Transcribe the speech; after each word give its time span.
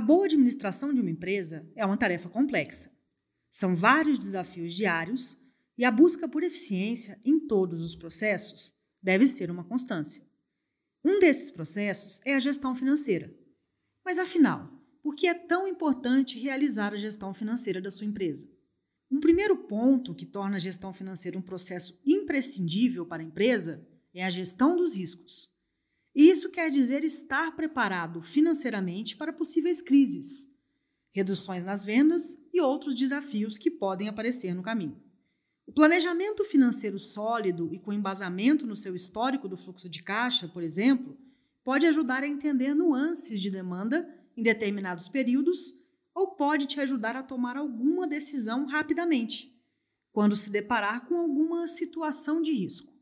boa 0.00 0.24
administração 0.24 0.92
de 0.92 1.00
uma 1.00 1.10
empresa 1.10 1.70
é 1.76 1.84
uma 1.86 1.96
tarefa 1.96 2.28
complexa. 2.28 2.90
São 3.50 3.76
vários 3.76 4.18
desafios 4.18 4.74
diários 4.74 5.38
e 5.76 5.84
a 5.84 5.90
busca 5.90 6.28
por 6.28 6.42
eficiência 6.42 7.20
em 7.24 7.38
todos 7.46 7.82
os 7.82 7.94
processos 7.94 8.74
deve 9.02 9.26
ser 9.26 9.50
uma 9.50 9.64
constância. 9.64 10.22
Um 11.04 11.18
desses 11.18 11.50
processos 11.50 12.20
é 12.24 12.34
a 12.34 12.40
gestão 12.40 12.74
financeira. 12.74 13.34
Mas 14.04 14.18
afinal, 14.18 14.70
por 15.02 15.14
que 15.14 15.26
é 15.26 15.34
tão 15.34 15.66
importante 15.66 16.38
realizar 16.38 16.92
a 16.92 16.98
gestão 16.98 17.32
financeira 17.32 17.80
da 17.80 17.90
sua 17.90 18.06
empresa? 18.06 18.50
Um 19.10 19.18
primeiro 19.18 19.56
ponto 19.56 20.14
que 20.14 20.26
torna 20.26 20.56
a 20.56 20.60
gestão 20.60 20.92
financeira 20.92 21.38
um 21.38 21.42
processo 21.42 21.98
imprescindível 22.06 23.04
para 23.06 23.22
a 23.22 23.26
empresa 23.26 23.86
é 24.14 24.24
a 24.24 24.30
gestão 24.30 24.76
dos 24.76 24.94
riscos. 24.94 25.49
E 26.14 26.28
isso 26.28 26.50
quer 26.50 26.70
dizer 26.70 27.04
estar 27.04 27.54
preparado 27.54 28.20
financeiramente 28.20 29.16
para 29.16 29.32
possíveis 29.32 29.80
crises, 29.80 30.48
reduções 31.12 31.64
nas 31.64 31.84
vendas 31.84 32.36
e 32.52 32.60
outros 32.60 32.94
desafios 32.94 33.56
que 33.56 33.70
podem 33.70 34.08
aparecer 34.08 34.54
no 34.54 34.62
caminho. 34.62 35.00
O 35.66 35.72
planejamento 35.72 36.42
financeiro 36.42 36.98
sólido 36.98 37.72
e 37.72 37.78
com 37.78 37.92
embasamento 37.92 38.66
no 38.66 38.74
seu 38.74 38.96
histórico 38.96 39.48
do 39.48 39.56
fluxo 39.56 39.88
de 39.88 40.02
caixa, 40.02 40.48
por 40.48 40.64
exemplo, 40.64 41.16
pode 41.62 41.86
ajudar 41.86 42.24
a 42.24 42.28
entender 42.28 42.74
nuances 42.74 43.40
de 43.40 43.50
demanda 43.50 44.12
em 44.36 44.42
determinados 44.42 45.06
períodos 45.06 45.78
ou 46.12 46.34
pode 46.34 46.66
te 46.66 46.80
ajudar 46.80 47.14
a 47.14 47.22
tomar 47.22 47.56
alguma 47.56 48.08
decisão 48.08 48.66
rapidamente, 48.66 49.56
quando 50.10 50.34
se 50.34 50.50
deparar 50.50 51.06
com 51.06 51.16
alguma 51.16 51.68
situação 51.68 52.42
de 52.42 52.52
risco. 52.52 52.92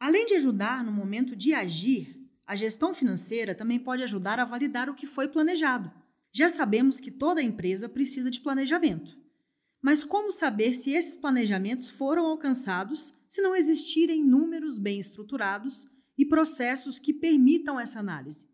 Além 0.00 0.24
de 0.24 0.36
ajudar 0.36 0.82
no 0.82 0.92
momento 0.92 1.36
de 1.36 1.52
agir, 1.52 2.15
a 2.46 2.54
gestão 2.54 2.94
financeira 2.94 3.54
também 3.54 3.78
pode 3.78 4.02
ajudar 4.02 4.38
a 4.38 4.44
validar 4.44 4.88
o 4.88 4.94
que 4.94 5.06
foi 5.06 5.26
planejado. 5.26 5.90
Já 6.32 6.48
sabemos 6.48 7.00
que 7.00 7.10
toda 7.10 7.42
empresa 7.42 7.88
precisa 7.88 8.30
de 8.30 8.40
planejamento. 8.40 9.18
Mas 9.82 10.04
como 10.04 10.30
saber 10.30 10.74
se 10.74 10.92
esses 10.92 11.16
planejamentos 11.16 11.88
foram 11.88 12.26
alcançados 12.26 13.12
se 13.26 13.42
não 13.42 13.54
existirem 13.54 14.22
números 14.22 14.78
bem 14.78 14.98
estruturados 14.98 15.86
e 16.16 16.24
processos 16.24 16.98
que 16.98 17.12
permitam 17.12 17.78
essa 17.78 17.98
análise? 17.98 18.48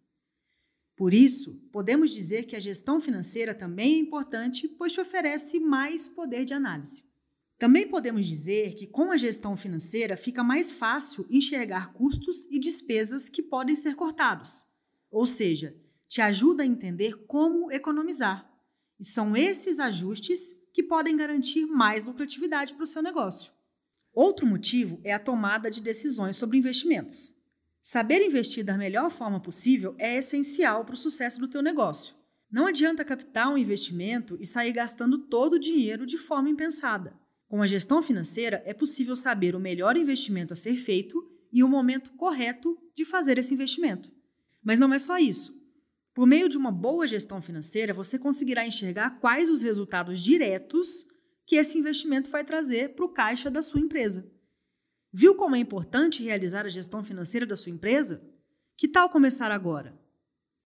Por 0.96 1.12
isso, 1.12 1.54
podemos 1.72 2.10
dizer 2.10 2.44
que 2.44 2.56
a 2.56 2.60
gestão 2.60 3.00
financeira 3.00 3.54
também 3.54 3.94
é 3.94 3.98
importante, 3.98 4.68
pois 4.68 4.92
te 4.92 5.00
oferece 5.00 5.58
mais 5.58 6.06
poder 6.06 6.44
de 6.44 6.54
análise. 6.54 7.04
Também 7.62 7.86
podemos 7.86 8.26
dizer 8.26 8.74
que 8.74 8.88
com 8.88 9.12
a 9.12 9.16
gestão 9.16 9.56
financeira 9.56 10.16
fica 10.16 10.42
mais 10.42 10.72
fácil 10.72 11.24
enxergar 11.30 11.92
custos 11.92 12.44
e 12.50 12.58
despesas 12.58 13.28
que 13.28 13.40
podem 13.40 13.76
ser 13.76 13.94
cortados, 13.94 14.66
ou 15.08 15.28
seja, 15.28 15.72
te 16.08 16.20
ajuda 16.20 16.64
a 16.64 16.66
entender 16.66 17.24
como 17.28 17.70
economizar. 17.70 18.52
E 18.98 19.04
são 19.04 19.36
esses 19.36 19.78
ajustes 19.78 20.52
que 20.74 20.82
podem 20.82 21.16
garantir 21.16 21.64
mais 21.64 22.02
lucratividade 22.02 22.74
para 22.74 22.82
o 22.82 22.86
seu 22.86 23.00
negócio. 23.00 23.52
Outro 24.12 24.44
motivo 24.44 25.00
é 25.04 25.12
a 25.12 25.20
tomada 25.20 25.70
de 25.70 25.80
decisões 25.80 26.36
sobre 26.36 26.58
investimentos. 26.58 27.32
Saber 27.80 28.26
investir 28.26 28.64
da 28.64 28.76
melhor 28.76 29.08
forma 29.08 29.38
possível 29.38 29.94
é 30.00 30.16
essencial 30.16 30.84
para 30.84 30.96
o 30.96 30.98
sucesso 30.98 31.38
do 31.38 31.46
teu 31.46 31.62
negócio. 31.62 32.16
Não 32.50 32.66
adianta 32.66 33.04
captar 33.04 33.52
um 33.52 33.56
investimento 33.56 34.36
e 34.40 34.44
sair 34.44 34.72
gastando 34.72 35.16
todo 35.16 35.54
o 35.54 35.60
dinheiro 35.60 36.04
de 36.04 36.18
forma 36.18 36.50
impensada. 36.50 37.22
Com 37.52 37.60
a 37.60 37.66
gestão 37.66 38.02
financeira, 38.02 38.62
é 38.64 38.72
possível 38.72 39.14
saber 39.14 39.54
o 39.54 39.60
melhor 39.60 39.94
investimento 39.98 40.54
a 40.54 40.56
ser 40.56 40.74
feito 40.74 41.22
e 41.52 41.62
o 41.62 41.68
momento 41.68 42.10
correto 42.14 42.78
de 42.94 43.04
fazer 43.04 43.36
esse 43.36 43.52
investimento. 43.52 44.10
Mas 44.64 44.78
não 44.78 44.90
é 44.94 44.98
só 44.98 45.18
isso. 45.18 45.54
Por 46.14 46.26
meio 46.26 46.48
de 46.48 46.56
uma 46.56 46.72
boa 46.72 47.06
gestão 47.06 47.42
financeira, 47.42 47.92
você 47.92 48.18
conseguirá 48.18 48.66
enxergar 48.66 49.20
quais 49.20 49.50
os 49.50 49.60
resultados 49.60 50.24
diretos 50.24 51.04
que 51.44 51.56
esse 51.56 51.76
investimento 51.76 52.30
vai 52.30 52.42
trazer 52.42 52.94
para 52.94 53.04
o 53.04 53.12
caixa 53.12 53.50
da 53.50 53.60
sua 53.60 53.82
empresa. 53.82 54.32
Viu 55.12 55.34
como 55.34 55.54
é 55.54 55.58
importante 55.58 56.22
realizar 56.22 56.64
a 56.64 56.70
gestão 56.70 57.04
financeira 57.04 57.44
da 57.44 57.54
sua 57.54 57.70
empresa? 57.70 58.26
Que 58.78 58.88
tal 58.88 59.10
começar 59.10 59.50
agora? 59.52 59.94